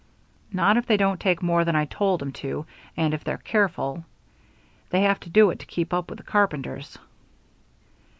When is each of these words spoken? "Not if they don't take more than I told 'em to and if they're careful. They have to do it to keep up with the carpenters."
"Not 0.51 0.77
if 0.77 0.87
they 0.87 0.97
don't 0.97 1.19
take 1.19 1.43
more 1.43 1.63
than 1.63 1.75
I 1.75 1.85
told 1.85 2.23
'em 2.23 2.31
to 2.31 2.65
and 2.97 3.13
if 3.13 3.23
they're 3.23 3.37
careful. 3.37 4.03
They 4.89 5.01
have 5.03 5.19
to 5.19 5.29
do 5.29 5.51
it 5.51 5.59
to 5.59 5.67
keep 5.67 5.93
up 5.93 6.09
with 6.09 6.17
the 6.17 6.23
carpenters." 6.23 6.97